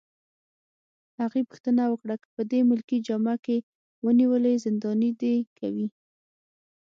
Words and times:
هغې 1.19 1.41
پوښتنه 1.49 1.83
وکړه: 1.91 2.15
که 2.21 2.27
په 2.35 2.41
دې 2.51 2.59
ملکي 2.71 2.97
جامه 3.07 3.35
کي 3.45 3.57
ونیولې، 4.05 4.53
زنداني 4.63 5.11
دي 5.19 5.35
کوي؟ 5.59 5.87